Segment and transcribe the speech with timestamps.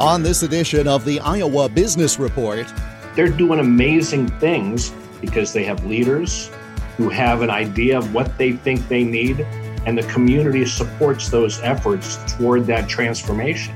[0.00, 2.72] On this edition of the Iowa Business Report,
[3.16, 4.90] they're doing amazing things
[5.20, 6.52] because they have leaders
[6.96, 9.40] who have an idea of what they think they need,
[9.86, 13.74] and the community supports those efforts toward that transformation.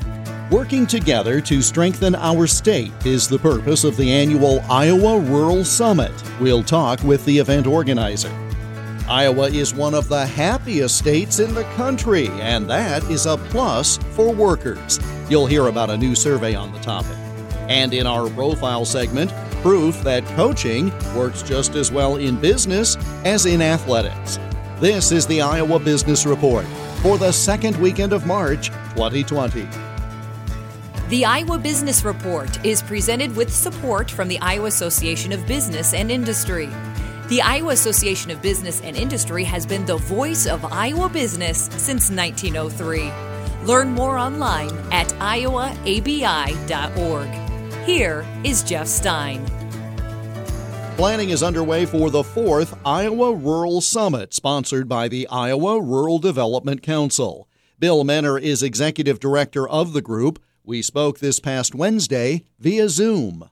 [0.48, 6.12] Working together to strengthen our state is the purpose of the annual Iowa Rural Summit.
[6.40, 8.30] We'll talk with the event organizer.
[9.08, 13.96] Iowa is one of the happiest states in the country, and that is a plus
[14.12, 15.00] for workers.
[15.32, 17.16] You'll hear about a new survey on the topic.
[17.66, 19.32] And in our profile segment,
[19.62, 24.38] proof that coaching works just as well in business as in athletics.
[24.78, 26.66] This is the Iowa Business Report
[27.00, 29.66] for the second weekend of March 2020.
[31.08, 36.10] The Iowa Business Report is presented with support from the Iowa Association of Business and
[36.10, 36.66] Industry.
[37.30, 42.10] The Iowa Association of Business and Industry has been the voice of Iowa business since
[42.10, 43.31] 1903.
[43.64, 45.58] Learn more online at iowaabi.org.
[47.86, 49.44] Here is Jeff Stein.
[50.96, 56.82] Planning is underway for the fourth Iowa Rural Summit, sponsored by the Iowa Rural Development
[56.82, 57.48] Council.
[57.78, 60.40] Bill Menner is executive director of the group.
[60.64, 63.50] We spoke this past Wednesday via Zoom.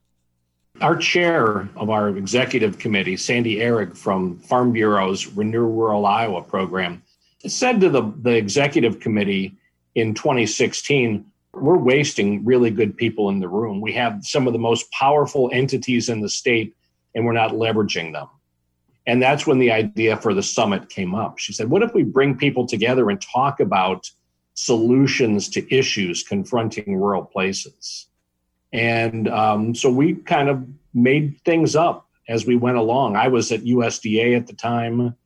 [0.80, 7.02] Our chair of our executive committee, Sandy Ehrig from Farm Bureau's Renew Rural Iowa program,
[7.46, 9.58] said to the, the executive committee
[9.94, 13.80] in 2016, we're wasting really good people in the room.
[13.80, 16.76] We have some of the most powerful entities in the state,
[17.14, 18.28] and we're not leveraging them.
[19.06, 21.38] And that's when the idea for the summit came up.
[21.38, 24.08] She said, What if we bring people together and talk about
[24.54, 28.06] solutions to issues confronting rural places?
[28.72, 33.16] And um, so we kind of made things up as we went along.
[33.16, 35.16] I was at USDA at the time.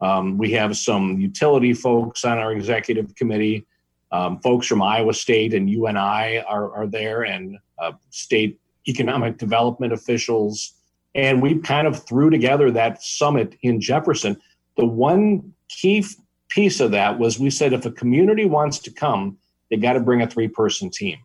[0.00, 3.66] Um, we have some utility folks on our executive committee.
[4.14, 9.92] Um, folks from Iowa State and UNI are, are there, and uh, state economic development
[9.92, 10.72] officials.
[11.16, 14.40] And we kind of threw together that summit in Jefferson.
[14.76, 16.06] The one key
[16.48, 19.36] piece of that was we said if a community wants to come,
[19.68, 21.18] they got to bring a three person team.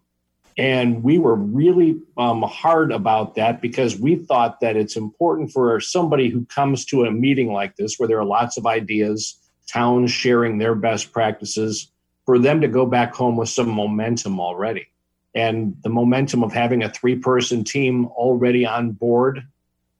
[0.57, 5.79] And we were really um, hard about that because we thought that it's important for
[5.79, 9.37] somebody who comes to a meeting like this, where there are lots of ideas,
[9.67, 11.91] towns sharing their best practices,
[12.29, 14.85] for them to go back home with some momentum already.
[15.33, 19.47] And the momentum of having a three person team already on board,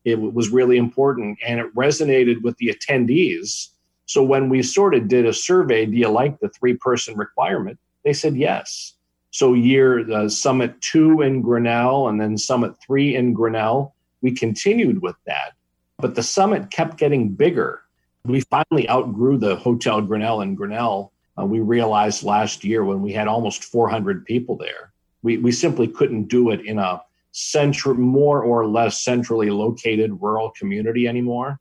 [0.05, 1.39] it was really important.
[1.43, 3.69] And it resonated with the attendees.
[4.05, 7.79] So when we sort of did a survey, do you like the three person requirement?
[8.05, 8.93] They said yes.
[9.31, 14.33] So year uh, the Summit two in Grinnell and then Summit three in Grinnell, we
[14.33, 15.53] continued with that.
[15.97, 17.81] But the summit kept getting bigger.
[18.23, 21.11] We finally outgrew the Hotel Grinnell in Grinnell.
[21.39, 24.91] Uh, we realized last year when we had almost 400 people there,
[25.21, 27.01] we, we simply couldn't do it in a
[27.31, 31.59] central, more or less centrally located rural community anymore.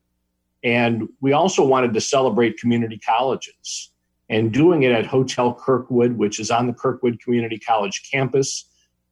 [0.63, 3.91] And we also wanted to celebrate community colleges
[4.29, 8.65] and doing it at Hotel Kirkwood, which is on the Kirkwood Community College campus,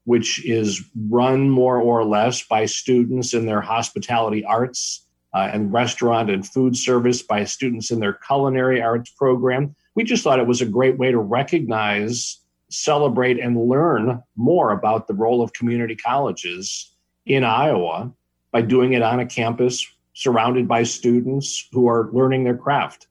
[0.04, 6.30] which is run more or less by students in their hospitality arts uh, and restaurant
[6.30, 9.76] and food service, by students in their culinary arts program.
[9.98, 12.38] We just thought it was a great way to recognize,
[12.70, 16.94] celebrate, and learn more about the role of community colleges
[17.26, 18.14] in Iowa
[18.52, 23.08] by doing it on a campus surrounded by students who are learning their craft.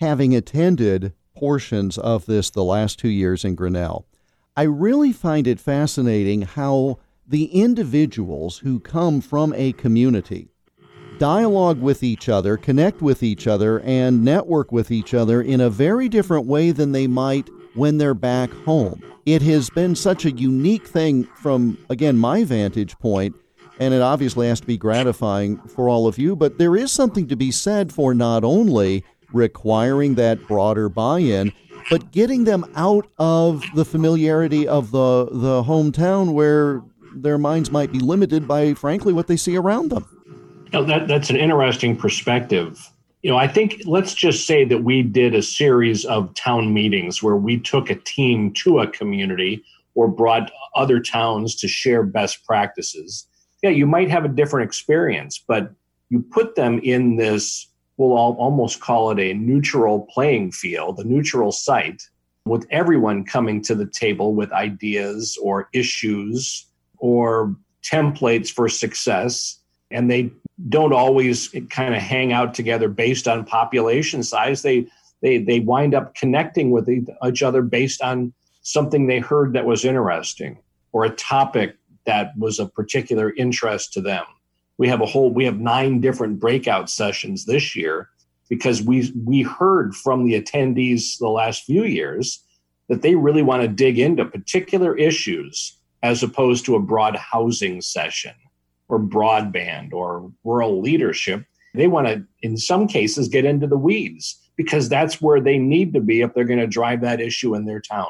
[0.00, 4.06] Having attended portions of this the last two years in Grinnell.
[4.56, 10.48] I really find it fascinating how the individuals who come from a community
[11.18, 15.70] dialogue with each other, connect with each other, and network with each other in a
[15.70, 19.02] very different way than they might when they're back home.
[19.24, 23.34] It has been such a unique thing from, again, my vantage point,
[23.78, 27.26] and it obviously has to be gratifying for all of you, but there is something
[27.28, 31.52] to be said for not only requiring that broader buy-in,
[31.90, 36.82] but getting them out of the familiarity of the the hometown where
[37.14, 40.15] their minds might be limited by frankly what they see around them.
[40.72, 42.90] That that's an interesting perspective.
[43.22, 47.22] You know, I think let's just say that we did a series of town meetings
[47.22, 49.64] where we took a team to a community
[49.94, 53.26] or brought other towns to share best practices.
[53.62, 55.72] Yeah, you might have a different experience, but
[56.10, 61.52] you put them in this we'll almost call it a neutral playing field, a neutral
[61.52, 62.02] site,
[62.44, 66.66] with everyone coming to the table with ideas or issues
[66.98, 69.58] or templates for success.
[69.90, 70.30] And they
[70.68, 74.62] don't always kind of hang out together based on population size.
[74.62, 74.86] They
[75.22, 78.32] they they wind up connecting with each other based on
[78.62, 80.58] something they heard that was interesting
[80.92, 81.76] or a topic
[82.06, 84.24] that was of particular interest to them.
[84.78, 88.08] We have a whole we have nine different breakout sessions this year
[88.48, 92.42] because we we heard from the attendees the last few years
[92.88, 97.80] that they really want to dig into particular issues as opposed to a broad housing
[97.80, 98.32] session
[98.88, 101.44] or broadband or rural leadership.
[101.74, 105.92] They want to, in some cases, get into the weeds because that's where they need
[105.94, 108.06] to be if they're going to drive that issue in their town.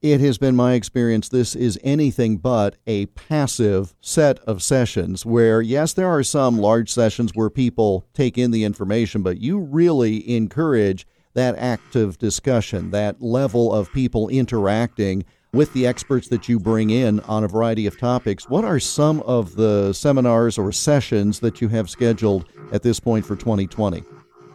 [0.00, 5.62] It has been my experience this is anything but a passive set of sessions where,
[5.62, 10.36] yes, there are some large sessions where people take in the information, but you really
[10.36, 15.24] encourage that active discussion, that level of people interacting
[15.54, 18.48] with the experts that you bring in on a variety of topics.
[18.50, 23.24] What are some of the seminars or sessions that you have scheduled at this point
[23.24, 24.02] for 2020?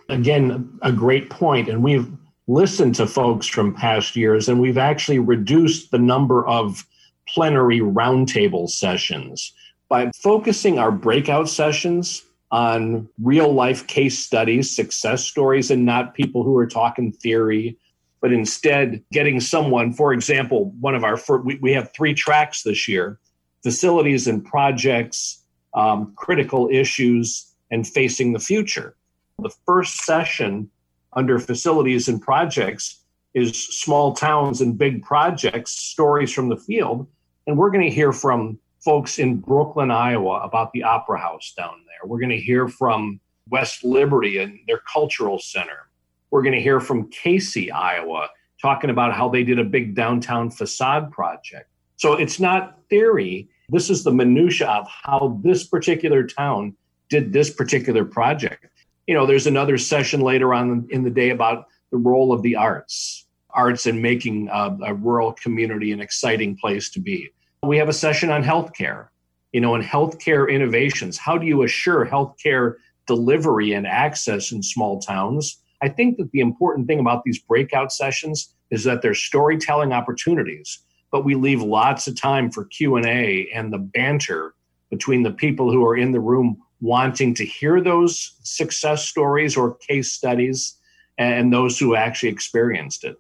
[0.10, 2.12] Again, a great point, and we've
[2.48, 6.86] listened to folks from past years, and we've actually reduced the number of
[7.28, 9.54] plenary roundtable sessions
[9.88, 16.44] by focusing our breakout sessions on real life case studies, success stories, and not people
[16.44, 17.78] who are talking theory,
[18.22, 22.88] but instead getting someone, for example, one of our, we, we have three tracks this
[22.88, 23.20] year
[23.62, 25.44] facilities and projects,
[25.74, 28.96] um, critical issues, and facing the future.
[29.40, 30.70] The first session
[31.14, 33.02] under facilities and projects
[33.34, 37.08] is small towns and big projects, stories from the field.
[37.48, 41.76] And we're going to hear from folks in Brooklyn, Iowa about the Opera House down
[41.86, 42.10] there.
[42.10, 43.20] We're going to hear from
[43.50, 45.89] West Liberty and their cultural center.
[46.32, 48.30] We're going to hear from Casey, Iowa,
[48.62, 51.70] talking about how they did a big downtown facade project.
[51.98, 53.50] So it's not theory.
[53.70, 56.76] This is the minutia of how this particular town
[57.10, 58.68] did this particular project.
[59.08, 62.56] You know, there's another session later on in the day about the role of the
[62.56, 67.30] arts, arts in making a, a rural community an exciting place to be.
[67.64, 69.08] We have a session on healthcare,
[69.52, 71.18] you know, and healthcare innovations.
[71.18, 72.76] How do you assure healthcare
[73.08, 75.58] delivery and access in small towns?
[75.82, 80.80] I think that the important thing about these breakout sessions is that they're storytelling opportunities,
[81.12, 84.54] but we leave lots of time for Q&A and the banter
[84.90, 89.76] between the people who are in the room wanting to hear those success stories or
[89.76, 90.76] case studies
[91.18, 93.18] and those who actually experienced it.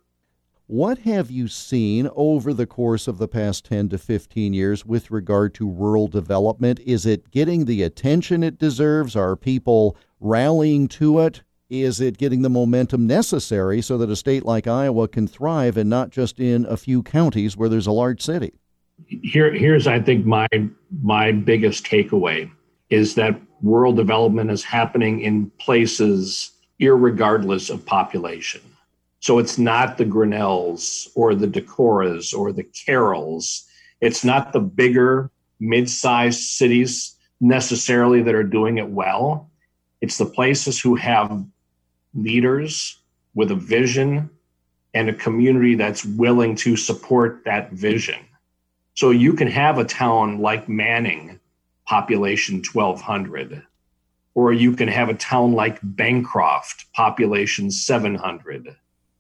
[0.67, 5.09] What have you seen over the course of the past 10 to 15 years with
[5.09, 6.79] regard to rural development?
[6.85, 9.15] Is it getting the attention it deserves?
[9.15, 11.41] Are people rallying to it?
[11.69, 15.87] Is it getting the momentum necessary so that a state like Iowa can thrive and
[15.87, 18.53] not just in a few counties where there's a large city?
[19.05, 20.47] Here, here's I think my
[21.01, 22.49] my biggest takeaway
[22.89, 26.51] is that rural development is happening in places
[26.81, 28.61] irregardless of population.
[29.19, 33.65] So it's not the Grinnells or the Decorahs or the Carrolls.
[34.01, 35.29] It's not the bigger
[35.59, 39.51] mid-sized cities necessarily that are doing it well.
[40.01, 41.45] It's the places who have
[42.13, 42.97] leaders
[43.33, 44.29] with a vision
[44.93, 48.25] and a community that's willing to support that vision.
[48.95, 51.39] So you can have a town like Manning,
[51.85, 53.63] population 1200,
[54.33, 58.75] or you can have a town like Bancroft, population 700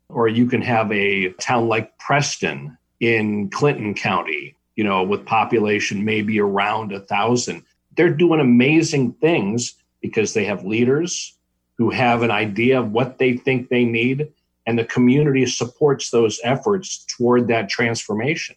[0.09, 6.03] or you can have a town like Preston in Clinton County, you know, with population
[6.03, 7.63] maybe around a thousand.
[7.95, 11.37] They're doing amazing things because they have leaders
[11.79, 14.31] who have an idea of what they think they need,
[14.67, 18.55] and the community supports those efforts toward that transformation.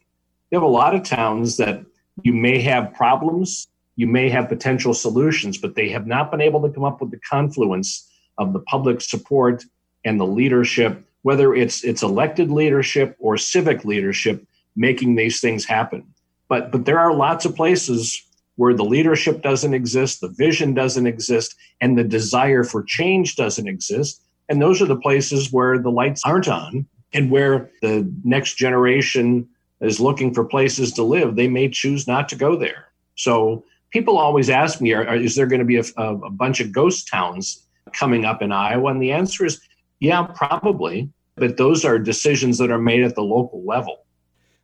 [0.50, 1.82] You have a lot of towns that
[2.22, 6.60] you may have problems, you may have potential solutions, but they have not been able
[6.60, 9.64] to come up with the confluence of the public support
[10.04, 14.44] and the leadership whether it's it's elected leadership or civic leadership
[14.76, 16.04] making these things happen.
[16.48, 18.22] But but there are lots of places
[18.56, 23.68] where the leadership doesn't exist, the vision doesn't exist, and the desire for change doesn't
[23.68, 24.22] exist.
[24.48, 29.48] And those are the places where the lights aren't on and where the next generation
[29.80, 31.36] is looking for places to live.
[31.36, 32.88] They may choose not to go there.
[33.16, 36.72] So people always ask me, are, is there going to be a, a bunch of
[36.72, 38.90] ghost towns coming up in Iowa?
[38.90, 39.60] And the answer is
[40.02, 41.10] yeah, probably.
[41.36, 44.01] But those are decisions that are made at the local level.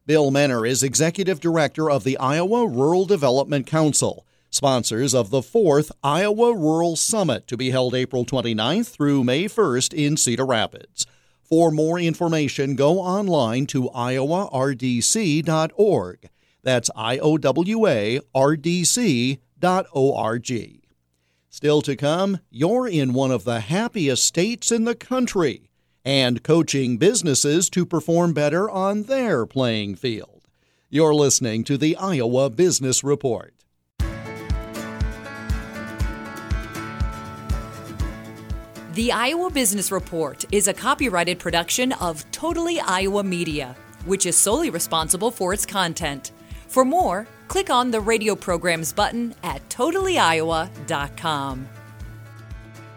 [0.08, 5.92] Bill Menner is executive director of the Iowa Rural Development Council, sponsors of the fourth
[6.02, 11.04] Iowa Rural Summit to be held April 29th through May 1st in Cedar Rapids.
[11.42, 14.70] For more information, go online to iowardc.org.
[16.62, 20.84] That's I O W A R D C dot O R G.
[21.50, 25.67] Still to come, you're in one of the happiest states in the country
[26.08, 30.48] and coaching businesses to perform better on their playing field.
[30.88, 33.52] You're listening to the Iowa Business Report.
[38.94, 44.70] The Iowa Business Report is a copyrighted production of Totally Iowa Media, which is solely
[44.70, 46.32] responsible for its content.
[46.68, 51.68] For more, click on the radio programs button at totallyiowa.com.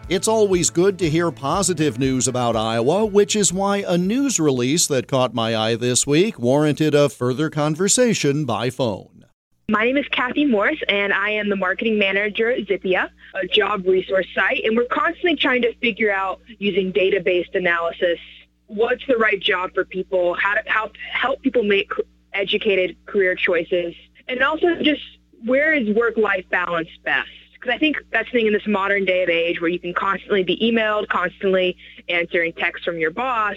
[0.09, 4.87] It's always good to hear positive news about Iowa, which is why a news release
[4.87, 9.25] that caught my eye this week warranted a further conversation by phone.
[9.69, 13.09] My name is Kathy Morris, and I am the marketing manager at Zippia,
[13.41, 14.65] a job resource site.
[14.65, 18.19] And we're constantly trying to figure out using data-based analysis
[18.67, 21.91] what's the right job for people, how to how help people make
[22.33, 23.93] educated career choices,
[24.27, 25.01] and also just
[25.45, 27.29] where is work-life balance best
[27.61, 29.93] because I think that's the thing in this modern day of age where you can
[29.93, 31.77] constantly be emailed, constantly
[32.09, 33.55] answering texts from your boss.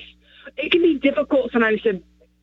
[0.59, 2.03] It can be difficult sometimes to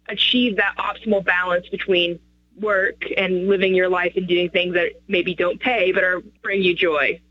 [0.09, 2.19] achieve that optimal balance between
[2.59, 6.63] work and living your life and doing things that maybe don't pay but are bring
[6.63, 7.21] you joy.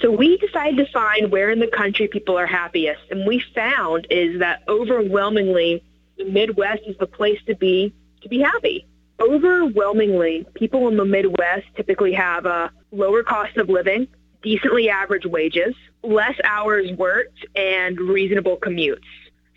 [0.00, 4.06] So we decided to find where in the country people are happiest, and we found
[4.10, 5.82] is that overwhelmingly
[6.18, 8.86] the Midwest is the place to be to be happy
[9.20, 14.08] overwhelmingly, people in the Midwest typically have a lower cost of living,
[14.42, 19.04] decently average wages, less hours worked, and reasonable commutes.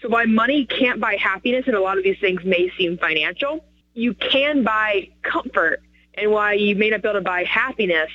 [0.01, 3.63] So while money can't buy happiness, and a lot of these things may seem financial,
[3.93, 5.81] you can buy comfort.
[6.15, 8.09] And while you may not be able to buy happiness,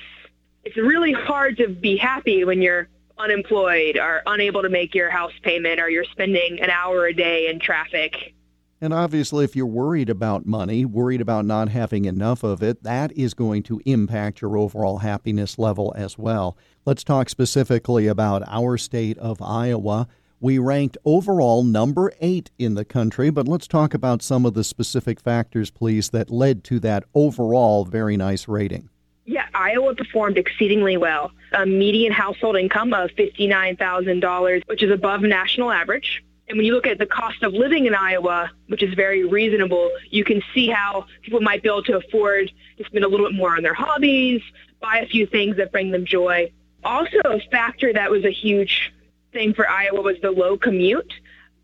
[0.64, 5.32] it's really hard to be happy when you're unemployed or unable to make your house
[5.42, 8.34] payment or you're spending an hour a day in traffic
[8.80, 13.10] and obviously, if you're worried about money, worried about not having enough of it, that
[13.12, 16.56] is going to impact your overall happiness level as well.
[16.84, 20.06] Let's talk specifically about our state of Iowa.
[20.40, 24.62] We ranked overall number eight in the country, but let's talk about some of the
[24.62, 28.88] specific factors, please, that led to that overall very nice rating.
[29.24, 31.32] Yeah, Iowa performed exceedingly well.
[31.52, 36.22] A median household income of $59,000, which is above national average.
[36.48, 39.90] And when you look at the cost of living in Iowa, which is very reasonable,
[40.10, 43.34] you can see how people might be able to afford to spend a little bit
[43.34, 44.40] more on their hobbies,
[44.80, 46.50] buy a few things that bring them joy.
[46.84, 48.92] Also, a factor that was a huge
[49.32, 51.12] thing for Iowa was the low commute.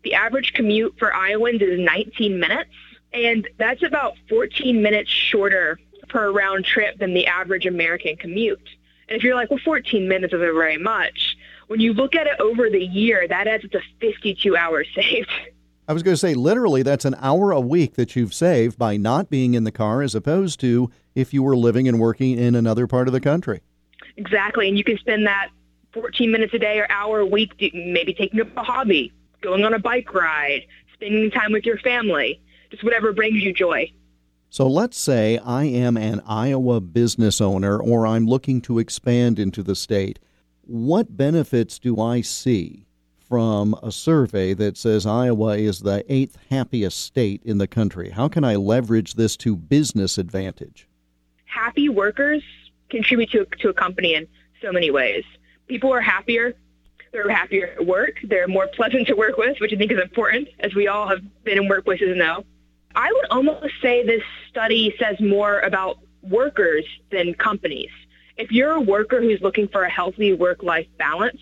[0.03, 2.69] The average commute for Iowans is 19 minutes,
[3.11, 8.69] and that's about 14 minutes shorter per round trip than the average American commute.
[9.09, 11.35] And if you're like, well, 14 minutes isn't very much,
[11.67, 15.31] when you look at it over the year, that adds up to 52 hours saved.
[15.87, 18.97] I was going to say, literally, that's an hour a week that you've saved by
[18.97, 22.55] not being in the car as opposed to if you were living and working in
[22.55, 23.61] another part of the country.
[24.17, 24.67] Exactly.
[24.67, 25.49] And you can spend that
[25.93, 29.73] 14 minutes a day or hour a week maybe taking up a hobby, going on
[29.73, 32.41] a bike ride, spending time with your family,
[32.71, 33.91] just whatever brings you joy.
[34.49, 39.61] So let's say I am an Iowa business owner or I'm looking to expand into
[39.61, 40.17] the state
[40.67, 42.85] what benefits do I see
[43.27, 48.09] from a survey that says Iowa is the eighth happiest state in the country?
[48.11, 50.87] How can I leverage this to business advantage?
[51.45, 52.43] Happy workers
[52.89, 54.27] contribute to, to a company in
[54.61, 55.23] so many ways.
[55.67, 56.53] People are happier.
[57.11, 58.17] They're happier at work.
[58.23, 61.21] They're more pleasant to work with, which I think is important, as we all have
[61.43, 62.43] been in workplaces and know.
[62.95, 67.89] I would almost say this study says more about workers than companies
[68.37, 71.39] if you're a worker who's looking for a healthy work-life balance,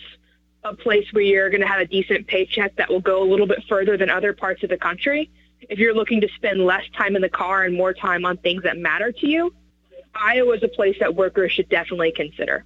[0.64, 3.48] a place where you're going to have a decent paycheck that will go a little
[3.48, 5.30] bit further than other parts of the country,
[5.70, 8.64] if you're looking to spend less time in the car and more time on things
[8.64, 9.54] that matter to you,
[10.16, 12.66] Iowa is a place that workers should definitely consider.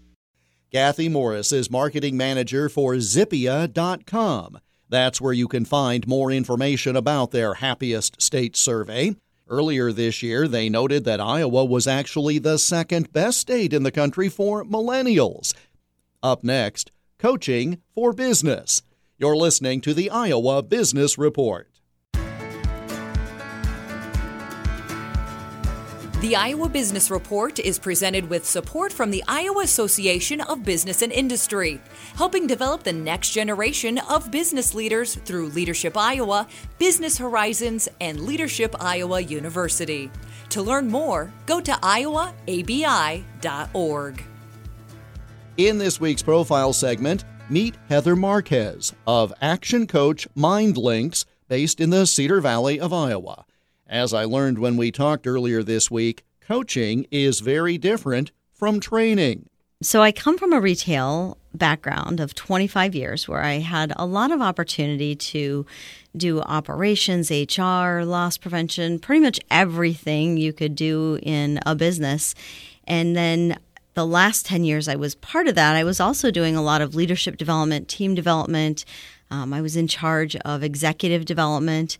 [0.71, 4.59] Kathy Morris is marketing manager for Zippia.com.
[4.89, 9.15] That's where you can find more information about their happiest state survey.
[9.49, 13.91] Earlier this year, they noted that Iowa was actually the second best state in the
[13.91, 15.53] country for millennials.
[16.21, 18.81] Up next, coaching for business.
[19.17, 21.69] You're listening to the Iowa Business Report.
[26.19, 31.13] The Iowa Business Report is presented with support from the Iowa Association of Business and
[31.13, 31.79] Industry,
[32.15, 36.47] helping develop the next generation of business leaders through Leadership Iowa,
[36.79, 40.09] Business Horizons, and Leadership Iowa University.
[40.49, 42.33] To learn more, go to iowaabi.org.
[45.57, 52.07] In this week's profile segment, meet Heather Marquez of Action Coach MindLinks, based in the
[52.07, 53.45] Cedar Valley of Iowa.
[53.89, 59.47] As I learned when we talked earlier this week, coaching is very different from training.
[59.81, 64.31] So I come from a retail background of 25 years where I had a lot
[64.31, 65.65] of opportunity to
[66.17, 72.35] do operations, HR, loss prevention, pretty much everything you could do in a business.
[72.85, 73.57] And then
[73.93, 76.81] the last 10 years I was part of that, I was also doing a lot
[76.81, 78.83] of leadership development, team development.
[79.29, 81.97] Um, I was in charge of executive development.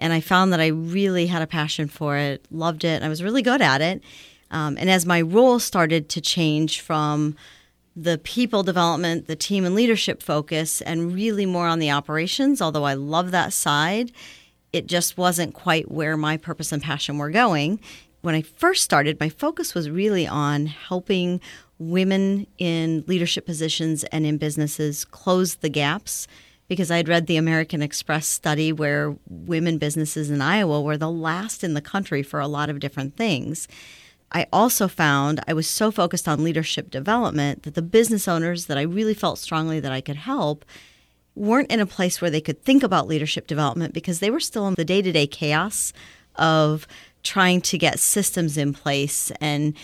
[0.00, 3.08] And I found that I really had a passion for it, loved it, and I
[3.08, 4.02] was really good at it.
[4.50, 7.36] Um, and as my role started to change from
[7.94, 12.84] the people development, the team and leadership focus, and really more on the operations, although
[12.84, 14.10] I love that side,
[14.72, 17.80] it just wasn't quite where my purpose and passion were going.
[18.22, 21.40] When I first started, my focus was really on helping
[21.78, 26.26] women in leadership positions and in businesses close the gaps
[26.70, 31.64] because I'd read the American Express study where women businesses in Iowa were the last
[31.64, 33.66] in the country for a lot of different things.
[34.30, 38.78] I also found I was so focused on leadership development that the business owners that
[38.78, 40.64] I really felt strongly that I could help
[41.34, 44.68] weren't in a place where they could think about leadership development because they were still
[44.68, 45.92] in the day to day chaos
[46.36, 46.86] of
[47.24, 49.74] trying to get systems in place and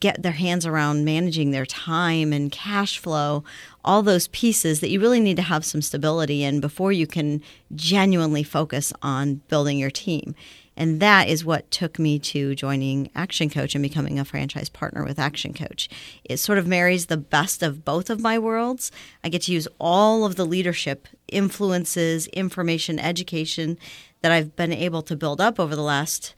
[0.00, 3.44] get their hands around managing their time and cash flow,
[3.84, 7.42] all those pieces that you really need to have some stability in before you can
[7.74, 10.34] genuinely focus on building your team.
[10.76, 15.04] And that is what took me to joining Action Coach and becoming a franchise partner
[15.04, 15.88] with Action Coach.
[16.24, 18.90] It sort of marries the best of both of my worlds.
[19.22, 23.78] I get to use all of the leadership influences, information, education
[24.22, 26.34] that I've been able to build up over the last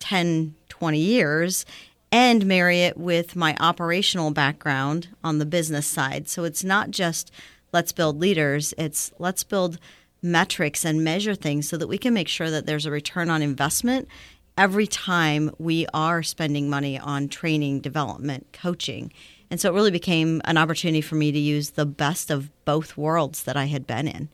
[0.00, 1.64] 10, 20 years
[2.10, 6.28] and marry it with my operational background on the business side.
[6.28, 7.30] So it's not just
[7.72, 9.78] let's build leaders, it's let's build
[10.22, 13.42] metrics and measure things so that we can make sure that there's a return on
[13.42, 14.08] investment
[14.56, 19.12] every time we are spending money on training, development, coaching.
[19.50, 22.96] And so it really became an opportunity for me to use the best of both
[22.96, 24.28] worlds that I had been in.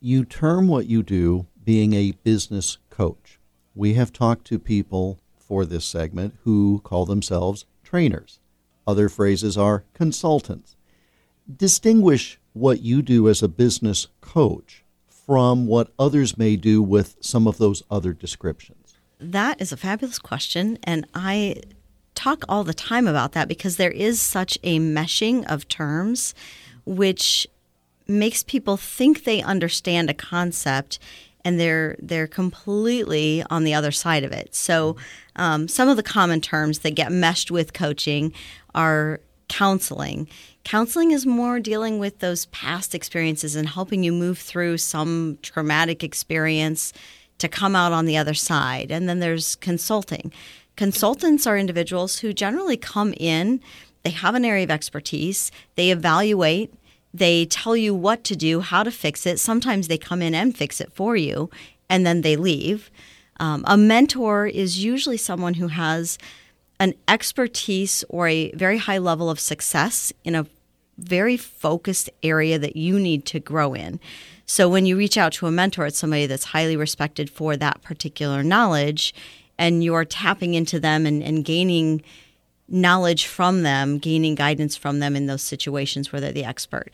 [0.00, 3.40] You term what you do being a business coach.
[3.74, 8.40] We have talked to people for this segment who call themselves trainers.
[8.86, 10.76] Other phrases are consultants.
[11.54, 14.84] Distinguish what you do as a business coach
[15.26, 18.96] from what others may do with some of those other descriptions?
[19.18, 20.78] That is a fabulous question.
[20.84, 21.62] And I
[22.14, 26.34] talk all the time about that because there is such a meshing of terms
[26.84, 27.46] which
[28.06, 30.98] makes people think they understand a concept
[31.46, 34.52] and they're they're completely on the other side of it.
[34.52, 34.96] So
[35.36, 38.34] um, some of the common terms that get meshed with coaching
[38.74, 40.26] are counseling.
[40.64, 46.02] Counseling is more dealing with those past experiences and helping you move through some traumatic
[46.02, 46.92] experience
[47.38, 48.90] to come out on the other side.
[48.90, 50.32] And then there's consulting.
[50.74, 53.60] Consultants are individuals who generally come in,
[54.02, 56.74] they have an area of expertise, they evaluate,
[57.18, 59.40] they tell you what to do, how to fix it.
[59.40, 61.50] Sometimes they come in and fix it for you,
[61.88, 62.90] and then they leave.
[63.38, 66.18] Um, a mentor is usually someone who has
[66.78, 70.46] an expertise or a very high level of success in a
[70.98, 74.00] very focused area that you need to grow in.
[74.46, 77.82] So when you reach out to a mentor, it's somebody that's highly respected for that
[77.82, 79.14] particular knowledge,
[79.58, 82.02] and you're tapping into them and, and gaining
[82.68, 86.90] knowledge from them, gaining guidance from them in those situations where they're the expert.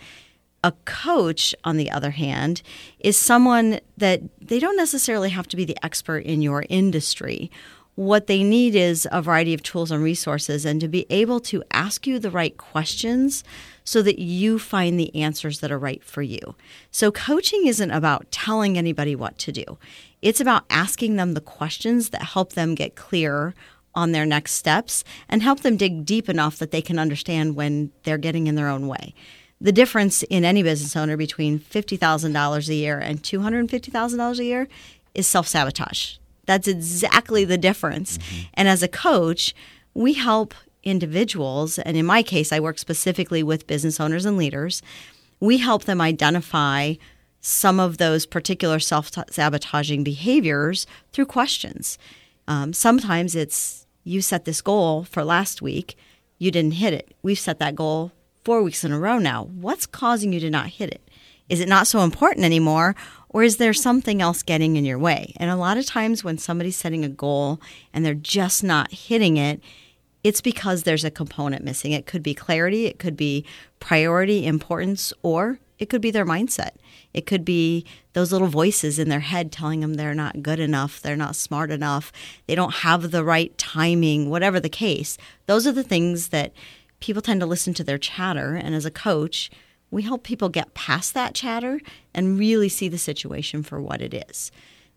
[0.64, 2.62] A coach, on the other hand,
[3.00, 7.50] is someone that they don't necessarily have to be the expert in your industry
[7.94, 11.62] what they need is a variety of tools and resources and to be able to
[11.72, 13.44] ask you the right questions
[13.84, 16.54] so that you find the answers that are right for you.
[16.90, 19.78] So, coaching isn't about telling anybody what to do,
[20.22, 23.54] it's about asking them the questions that help them get clear
[23.94, 27.90] on their next steps and help them dig deep enough that they can understand when
[28.04, 29.14] they're getting in their own way.
[29.60, 34.68] The difference in any business owner between $50,000 a year and $250,000 a year
[35.14, 36.16] is self sabotage.
[36.46, 38.18] That's exactly the difference.
[38.18, 38.42] Mm-hmm.
[38.54, 39.54] And as a coach,
[39.94, 44.82] we help individuals, and in my case, I work specifically with business owners and leaders.
[45.38, 46.94] We help them identify
[47.40, 51.98] some of those particular self sabotaging behaviors through questions.
[52.48, 55.96] Um, sometimes it's you set this goal for last week,
[56.38, 57.14] you didn't hit it.
[57.22, 58.12] We've set that goal
[58.44, 59.44] four weeks in a row now.
[59.44, 61.08] What's causing you to not hit it?
[61.48, 62.96] Is it not so important anymore?
[63.28, 65.34] Or is there something else getting in your way?
[65.36, 67.60] And a lot of times when somebody's setting a goal
[67.92, 69.60] and they're just not hitting it,
[70.24, 71.92] it's because there's a component missing.
[71.92, 73.44] It could be clarity, it could be
[73.80, 76.72] priority, importance, or it could be their mindset.
[77.14, 81.00] It could be those little voices in their head telling them they're not good enough,
[81.00, 82.12] they're not smart enough,
[82.46, 85.18] they don't have the right timing, whatever the case.
[85.46, 86.52] Those are the things that
[87.00, 88.54] people tend to listen to their chatter.
[88.54, 89.50] And as a coach,
[89.90, 91.80] we help people get past that chatter
[92.14, 94.50] and really see the situation for what it is.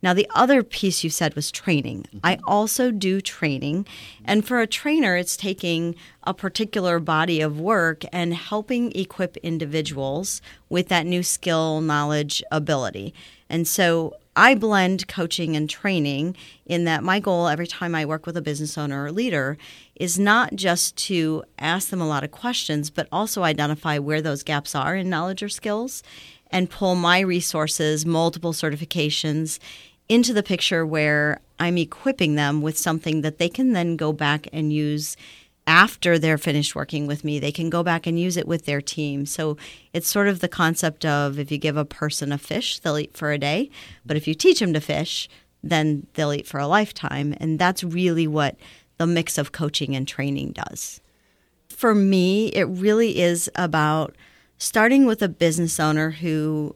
[0.06, 2.06] Now, the other piece you said was training.
[2.24, 2.44] I mm-hmm.
[2.48, 3.88] also do training.
[4.24, 10.44] And for a trainer, it's taking a particular body of work and helping equip individuals
[10.70, 13.16] with that new skill, knowledge, ability.
[13.50, 16.36] And so I blend coaching and training
[16.68, 19.58] in that my goal every time I work with a business owner or leader
[19.96, 24.44] is not just to ask them a lot of questions, but also identify where those
[24.44, 26.04] gaps are in knowledge or skills
[26.52, 29.58] and pull my resources, multiple certifications
[30.08, 34.48] into the picture where I'm equipping them with something that they can then go back
[34.54, 35.16] and use
[35.68, 37.40] after they're finished working with me.
[37.40, 39.26] They can go back and use it with their team.
[39.26, 39.58] So
[39.94, 43.18] it's sort of the concept of if you give a person a fish, they'll eat
[43.18, 43.70] for a day.
[44.06, 45.28] But if you teach them to fish,
[45.64, 47.36] then they'll eat for a lifetime.
[47.40, 48.58] And that's really what
[48.98, 51.02] the mix of coaching and training does.
[51.70, 54.16] For me, it really is about
[54.58, 56.76] starting with a business owner who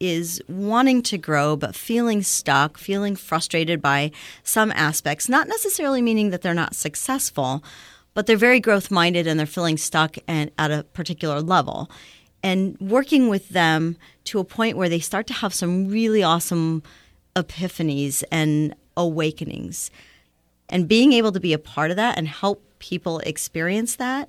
[0.00, 4.10] is wanting to grow but feeling stuck, feeling frustrated by
[4.42, 7.62] some aspects, not necessarily meaning that they're not successful,
[8.14, 11.90] but they're very growth minded and they're feeling stuck and at a particular level.
[12.42, 16.82] And working with them to a point where they start to have some really awesome
[17.36, 19.90] epiphanies and awakenings.
[20.70, 24.28] And being able to be a part of that and help people experience that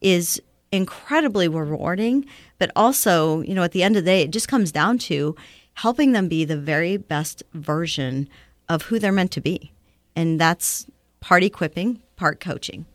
[0.00, 0.40] is
[0.76, 2.26] incredibly rewarding,
[2.58, 5.34] but also, you know, at the end of the day, it just comes down to
[5.74, 8.28] helping them be the very best version
[8.68, 9.72] of who they're meant to be.
[10.14, 10.86] And that's
[11.20, 12.86] part equipping, part coaching.